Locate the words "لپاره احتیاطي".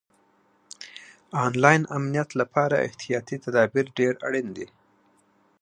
2.39-3.35